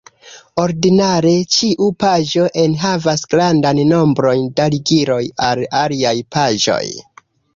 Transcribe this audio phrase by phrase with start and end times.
[0.61, 6.83] Ordinare, ĉiu paĝo enhavas grandan nombron da ligiloj al aliaj paĝoj.